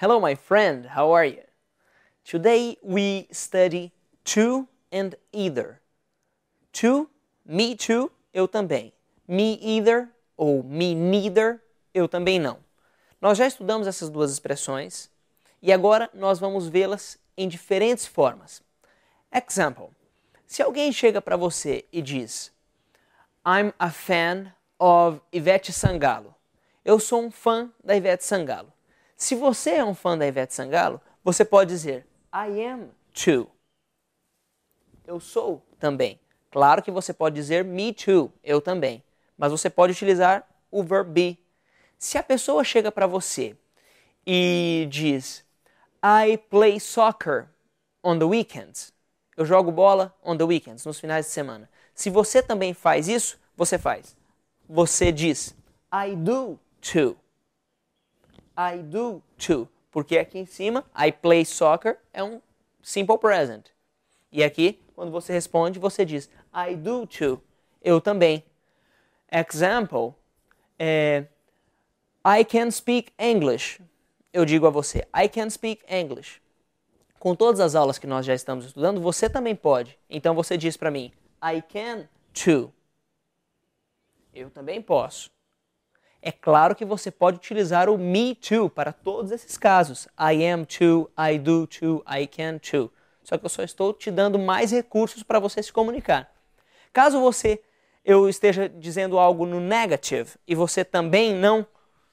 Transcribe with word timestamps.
Hello, 0.00 0.18
my 0.18 0.34
friend, 0.34 0.86
how 0.96 1.10
are 1.14 1.26
you? 1.26 1.42
Today 2.24 2.78
we 2.82 3.28
study 3.30 3.92
to 4.24 4.66
and 4.90 5.14
either. 5.30 5.82
To, 6.72 7.10
me 7.44 7.76
too, 7.76 8.10
eu 8.32 8.48
também. 8.48 8.94
Me 9.28 9.58
either 9.60 10.08
ou 10.38 10.62
me 10.62 10.94
neither, 10.94 11.60
eu 11.92 12.08
também 12.08 12.38
não. 12.38 12.56
Nós 13.20 13.36
já 13.36 13.46
estudamos 13.46 13.86
essas 13.86 14.08
duas 14.08 14.32
expressões 14.32 15.10
e 15.60 15.70
agora 15.70 16.08
nós 16.14 16.38
vamos 16.38 16.66
vê-las 16.66 17.18
em 17.36 17.46
diferentes 17.46 18.06
formas. 18.06 18.62
Example: 19.30 19.90
se 20.46 20.62
alguém 20.62 20.90
chega 20.92 21.20
para 21.20 21.36
você 21.36 21.84
e 21.92 22.00
diz, 22.00 22.50
I'm 23.46 23.74
a 23.78 23.90
fan 23.90 24.50
of 24.78 25.20
Ivete 25.30 25.74
Sangalo. 25.74 26.34
Eu 26.82 26.98
sou 26.98 27.22
um 27.22 27.30
fã 27.30 27.70
da 27.84 27.94
Ivete 27.94 28.24
Sangalo. 28.24 28.72
Se 29.20 29.34
você 29.34 29.72
é 29.72 29.84
um 29.84 29.94
fã 29.94 30.16
da 30.16 30.26
Ivete 30.26 30.54
Sangalo, 30.54 30.98
você 31.22 31.44
pode 31.44 31.68
dizer 31.68 32.06
I 32.34 32.64
am 32.64 32.88
too. 33.12 33.50
Eu 35.06 35.20
sou 35.20 35.62
também. 35.78 36.18
Claro 36.50 36.82
que 36.82 36.90
você 36.90 37.12
pode 37.12 37.34
dizer 37.34 37.62
me 37.62 37.92
too, 37.92 38.32
eu 38.42 38.62
também. 38.62 39.04
Mas 39.36 39.52
você 39.52 39.68
pode 39.68 39.92
utilizar 39.92 40.48
o 40.70 40.82
verbo 40.82 41.10
be. 41.10 41.38
Se 41.98 42.16
a 42.16 42.22
pessoa 42.22 42.64
chega 42.64 42.90
para 42.90 43.06
você 43.06 43.54
e 44.26 44.88
diz 44.88 45.44
I 46.02 46.38
play 46.38 46.80
soccer 46.80 47.50
on 48.02 48.18
the 48.18 48.24
weekends. 48.24 48.90
Eu 49.36 49.44
jogo 49.44 49.70
bola 49.70 50.16
on 50.24 50.34
the 50.34 50.44
weekends, 50.44 50.86
nos 50.86 50.98
finais 50.98 51.26
de 51.26 51.32
semana. 51.32 51.68
Se 51.94 52.08
você 52.08 52.42
também 52.42 52.72
faz 52.72 53.06
isso, 53.06 53.38
você 53.54 53.78
faz. 53.78 54.16
Você 54.66 55.12
diz 55.12 55.54
I 55.92 56.16
do 56.16 56.58
too. 56.80 57.19
I 58.60 58.82
do 58.82 59.22
too. 59.38 59.68
Porque 59.90 60.18
aqui 60.18 60.38
em 60.38 60.46
cima, 60.46 60.84
I 60.94 61.10
play 61.10 61.44
soccer 61.44 61.98
é 62.12 62.22
um 62.22 62.40
simple 62.82 63.18
present. 63.18 63.66
E 64.30 64.44
aqui, 64.44 64.80
quando 64.94 65.10
você 65.10 65.32
responde, 65.32 65.78
você 65.78 66.04
diz 66.04 66.28
I 66.54 66.76
do 66.76 67.06
too. 67.06 67.42
Eu 67.82 68.00
também. 68.00 68.44
Example, 69.32 70.14
é, 70.78 71.26
I 72.24 72.44
can 72.44 72.70
speak 72.70 73.12
English. 73.18 73.82
Eu 74.32 74.44
digo 74.44 74.66
a 74.66 74.70
você, 74.70 75.06
I 75.16 75.28
can 75.28 75.48
speak 75.48 75.82
English. 75.88 76.40
Com 77.18 77.34
todas 77.34 77.60
as 77.60 77.74
aulas 77.74 77.98
que 77.98 78.06
nós 78.06 78.24
já 78.24 78.34
estamos 78.34 78.66
estudando, 78.66 79.00
você 79.00 79.28
também 79.28 79.56
pode. 79.56 79.98
Então 80.08 80.34
você 80.34 80.56
diz 80.56 80.76
para 80.76 80.90
mim, 80.90 81.12
I 81.42 81.62
can 81.62 82.08
too. 82.32 82.72
Eu 84.32 84.50
também 84.50 84.80
posso. 84.80 85.30
É 86.22 86.30
claro 86.30 86.74
que 86.74 86.84
você 86.84 87.10
pode 87.10 87.38
utilizar 87.38 87.88
o 87.88 87.96
me 87.96 88.34
too 88.34 88.68
para 88.68 88.92
todos 88.92 89.30
esses 89.30 89.56
casos. 89.56 90.06
I 90.18 90.44
am 90.46 90.64
too, 90.64 91.10
I 91.18 91.38
do 91.38 91.66
too, 91.66 92.04
I 92.06 92.26
can 92.26 92.58
too. 92.58 92.90
Só 93.22 93.38
que 93.38 93.44
eu 93.44 93.50
só 93.50 93.62
estou 93.62 93.94
te 93.94 94.10
dando 94.10 94.38
mais 94.38 94.70
recursos 94.70 95.22
para 95.22 95.38
você 95.38 95.62
se 95.62 95.72
comunicar. 95.72 96.30
Caso 96.92 97.20
você 97.20 97.62
eu 98.04 98.28
esteja 98.28 98.68
dizendo 98.68 99.18
algo 99.18 99.46
no 99.46 99.60
negative 99.60 100.30
e 100.46 100.54
você 100.54 100.84
também 100.84 101.34
não 101.34 101.66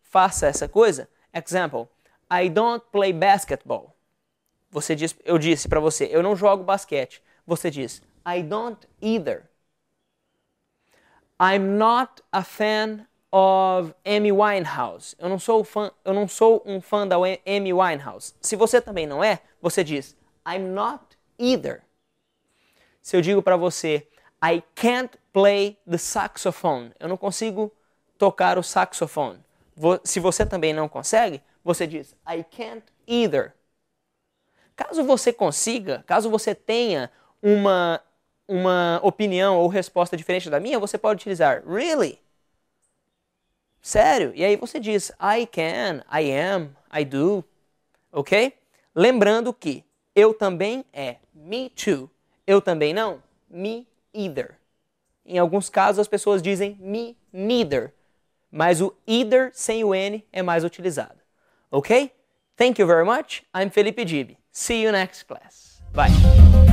faça 0.00 0.46
essa 0.46 0.68
coisa, 0.68 1.08
example, 1.34 1.88
I 2.30 2.48
don't 2.48 2.84
play 2.92 3.12
basketball. 3.12 3.94
Você 4.70 4.94
diz, 4.94 5.14
eu 5.24 5.38
disse 5.38 5.68
para 5.68 5.80
você, 5.80 6.08
eu 6.10 6.22
não 6.22 6.34
jogo 6.34 6.64
basquete. 6.64 7.22
Você 7.46 7.70
diz, 7.70 8.00
I 8.26 8.42
don't 8.42 8.88
either. 9.02 9.50
I'm 11.38 11.76
not 11.76 12.22
a 12.30 12.42
fan 12.42 13.06
of 13.32 13.94
Amy 14.04 14.30
Winehouse. 14.30 15.16
Eu 15.18 15.28
não 15.28 15.38
sou 15.38 15.64
fã, 15.64 15.90
eu 16.04 16.12
não 16.12 16.28
sou 16.28 16.62
um 16.66 16.80
fã 16.80 17.08
da 17.08 17.16
Amy 17.16 17.72
Winehouse. 17.72 18.34
Se 18.40 18.54
você 18.54 18.80
também 18.80 19.06
não 19.06 19.24
é, 19.24 19.40
você 19.60 19.82
diz 19.82 20.14
I'm 20.46 20.68
not 20.68 21.02
either. 21.38 21.82
Se 23.00 23.16
eu 23.16 23.22
digo 23.22 23.42
para 23.42 23.56
você 23.56 24.06
I 24.44 24.62
can't 24.74 25.16
play 25.32 25.78
the 25.88 25.96
saxophone. 25.96 26.92
Eu 27.00 27.08
não 27.08 27.16
consigo 27.16 27.72
tocar 28.18 28.58
o 28.58 28.62
saxofone. 28.62 29.40
Se 30.04 30.20
você 30.20 30.44
também 30.44 30.74
não 30.74 30.88
consegue, 30.88 31.40
você 31.64 31.86
diz 31.86 32.14
I 32.28 32.44
can't 32.44 32.84
either. 33.06 33.54
Caso 34.76 35.02
você 35.04 35.32
consiga, 35.32 36.04
caso 36.06 36.28
você 36.28 36.54
tenha 36.54 37.10
uma 37.40 38.00
uma 38.46 39.00
opinião 39.02 39.56
ou 39.56 39.68
resposta 39.68 40.16
diferente 40.16 40.50
da 40.50 40.60
minha, 40.60 40.78
você 40.78 40.98
pode 40.98 41.20
utilizar 41.20 41.62
really 41.66 42.18
Sério? 43.82 44.32
E 44.34 44.44
aí 44.44 44.54
você 44.54 44.78
diz 44.78 45.10
I 45.20 45.44
can, 45.44 46.04
I 46.08 46.30
am, 46.32 46.70
I 46.96 47.04
do. 47.04 47.44
Ok? 48.12 48.54
Lembrando 48.94 49.52
que 49.52 49.84
eu 50.14 50.32
também 50.32 50.84
é 50.92 51.16
me 51.34 51.68
too. 51.70 52.08
Eu 52.46 52.60
também 52.60 52.94
não, 52.94 53.20
me 53.50 53.88
either. 54.14 54.56
Em 55.26 55.38
alguns 55.38 55.68
casos 55.68 55.98
as 55.98 56.08
pessoas 56.08 56.40
dizem 56.40 56.76
me 56.80 57.16
neither, 57.32 57.92
mas 58.50 58.80
o 58.80 58.94
either 59.06 59.50
sem 59.52 59.82
o 59.82 59.94
N 59.94 60.24
é 60.32 60.42
mais 60.42 60.62
utilizado. 60.62 61.20
Ok? 61.70 62.12
Thank 62.56 62.80
you 62.80 62.86
very 62.86 63.04
much. 63.04 63.42
I'm 63.54 63.70
Felipe 63.70 64.06
Gibi. 64.06 64.38
See 64.52 64.82
you 64.82 64.92
next 64.92 65.24
class. 65.26 65.82
Bye. 65.92 66.71